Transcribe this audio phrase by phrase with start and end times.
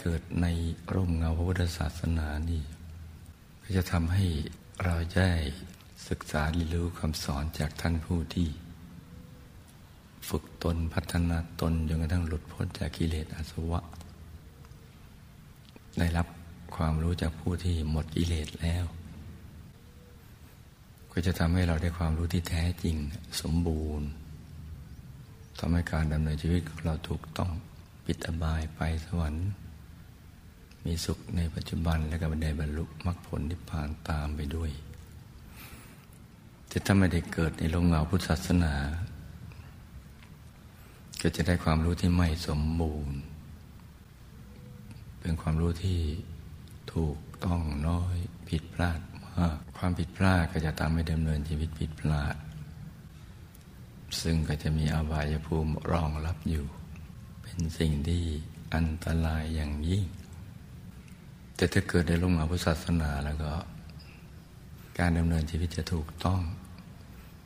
[0.00, 0.46] เกิดใน
[0.94, 2.62] ร่มเงาพระพุทธศาสนานี่
[3.62, 4.26] ก็จะทำให้
[4.84, 5.30] เราได้
[6.08, 8.48] ศึกษาเรียนรู้คำสอนจากท่านผู้ที่
[10.28, 13.80] ฝึกตนพัฒนาตนจนกระทั่งหลุดพ้นจากกิเลสอาสวะ
[15.98, 16.26] ได้รับ
[16.76, 18.84] ความรู้จากผู้ที่หมดกิเลสแล้ว
[21.12, 22.96] ก็จะทำให้เราได้ความรู้ที่แท้จริง
[23.42, 24.08] สมบูรณ์
[25.58, 27.50] ทำให้การดำเนินชีวิตของเราถูกต้อง
[28.04, 29.48] ปิดอบายไปสวรรค์
[30.86, 34.70] มีสุขในปัจจุบันและก็บันไดบรรลุมรรคผลนิพพานตามไปด้วย
[36.68, 38.74] แต่ถ้าไม่ได้เกิดในโรงเงาพุทธศาสนา
[41.22, 43.16] ก็จะได้ความรู้ที่ไม่สมบูรณ์
[45.20, 46.00] เป็นความรู้ที่
[46.92, 48.16] ถูกต้องน้อย
[48.48, 49.00] ผิดพลาด
[49.36, 52.36] มากความผิดพลาดก็จะทำให้ดำเนินชีวิตผิดพลาด
[54.22, 56.66] ซึ่งก็จะมีอบายภูมิรองรับอยู่
[57.42, 58.22] เป็นสิ่งที่
[58.74, 60.06] อันตรายอย่างยิ่ง
[61.56, 63.52] แต่ถ้าเกิดในโรงเงาพุทธศาสนาแล้วก็
[64.98, 66.40] การดำเนินชีวิตจะถูกต้อง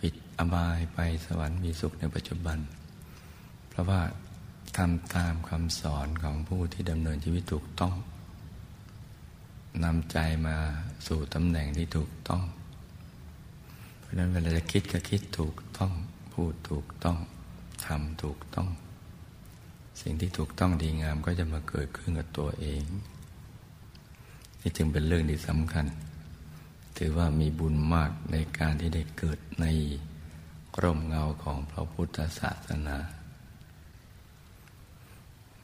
[0.00, 2.58] ปิดอบายไปสวรรค์มีสุขในปัจจุบัน
[3.68, 4.00] เพราะว่า
[4.76, 7.94] ทำตามคำสอนของผู้ที่ดำเนินชีวิตถูกต้อง
[9.84, 10.56] นำใจมา
[11.06, 12.42] สู่ตำแหน่งที่ถูกต้อง
[14.00, 15.92] เพราะนั้นเวลาจะคิดก็คิดถูกต้อง
[16.32, 17.18] พูดถูกต้อง
[17.86, 18.68] ทำถูกต้อง
[20.00, 22.82] สิ่งที่ถูกต้องดีงามก็จะมาเกิดขึ้นกับตัวเอง
[24.62, 25.86] นี่จึงเป็นเรื่องที่สำคัญ
[26.96, 29.66] ถือว่ามีบุญมากในการที่ได้เกิดใน
[30.82, 32.96] ร่มเงาของพระพุทธศาสนา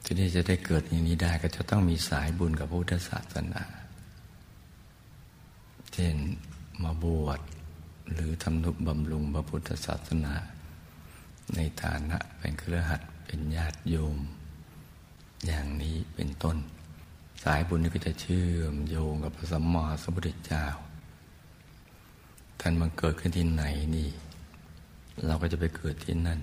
[0.04, 3.62] ที่นี่จะได้เกิดอย่างนี้ได้ก็จะต้องมีสายบุญกับพุทธศาสนา
[5.92, 6.16] เช่น
[6.82, 7.40] มาบวช
[8.12, 10.34] หรือทำนุบำรุงพระพุทธศาสนา
[11.54, 14.16] ในฐานะเป็นเครือขัดเป็นญาติโยม
[15.46, 16.56] อย่างนี้เป็นต้น
[17.42, 20.66] สายบุญนี้ก็จะเชื่อมโยงกับพระสัมมาสัมพุทธเจ้า
[22.60, 23.64] ท่านมันเกิดขึ้นที่ไหน
[23.96, 24.08] นี่
[25.26, 26.40] เราก็จะไปเกิดที่นั่น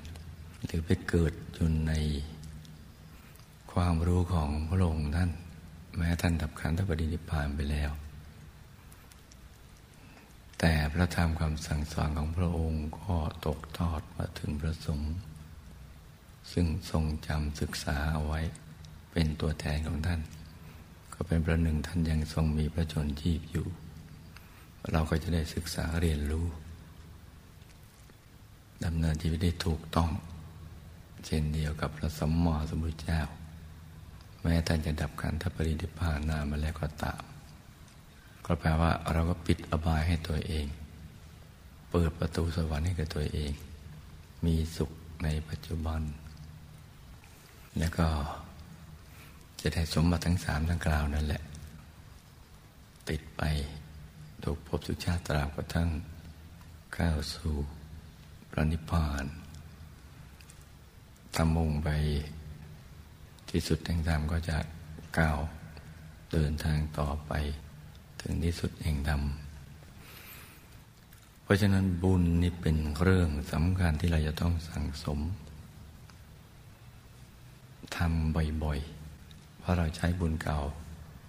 [0.66, 1.94] หรือไปเกิดอยู่ใน
[3.72, 5.32] ความรู้ของพระองค์ท่าน
[5.98, 7.92] แม้ท่านดับขันธปรินิพานไปแล้ว
[10.60, 15.14] แต่พระธรรมคำสั่งสอนของพระองค์ก็ตกทอดมาถึงพระสงฆ์
[16.52, 18.42] ซึ่งทรงจำศึกษาเอาไว้
[19.12, 20.22] เป็นตัวแทนของท่าน
[21.16, 23.68] ก็เป็นประหนึ่งท่านยังทรงมีพระชนชีพอยู่
[24.92, 26.48] เราก็จะได้ศึกษาเรียนรู้
[28.86, 30.10] ดำเนินชีวิตได้ถูกต้อง
[31.26, 33.22] เช่นเดียวกับพระสัมมาสัมพุทธเจ้า
[34.42, 37.22] แม้ท่านจะดับขันธปรินิพพานนามาแล้วก็ตาม
[38.46, 40.66] ก็แปลว่าเราก็ปิดอบายให้ตัวเอง
[41.90, 43.52] เปิดประตูสวรรค์ให้กับตัวเอง
[44.46, 44.92] มีสุข
[45.24, 46.02] ในปัจจุบัน
[47.80, 48.08] แล้วก็
[49.68, 51.42] จะได้สมบัติทั้งสามทั้งกล่าวนั่นแหละ
[53.10, 53.42] ติดไป
[54.44, 55.90] ทุกภพทุกชาติตราบกระทั่ง
[56.98, 57.54] ก้าวสู่
[58.52, 59.26] พระนิพพาน
[61.36, 61.90] ทำมุ่งไป
[63.50, 64.58] ที่สุดแห่งธรรมก็จะ
[65.18, 65.38] ก้าว
[66.32, 67.32] เดินทางต่อไป
[68.22, 69.22] ถึงที่สุดแห่งธรรม
[71.44, 75.20] เพราะฉะนั้นบุญนี่เป็นเรื่องสำคัญที่เราจะต้องสั่งสม
[77.96, 79.05] ทำบ่อยๆ
[79.66, 80.60] เพราะเราใช้บุญเก่า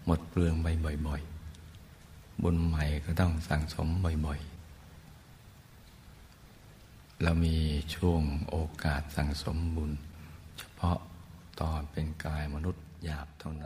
[0.06, 0.66] หมดเปลืองไป
[1.06, 1.22] บ่อย
[1.76, 4.40] ๆ บุญใหม่ก็ต้องสั่งสมบ่อย
[6.40, 7.56] ๆ เรามี
[7.94, 9.92] ช่วงโอกาสสั่งสมบุญ
[10.58, 10.98] เฉพาะ
[11.60, 13.65] ตอนเป็นกายมนุษย์หยาบเท่านั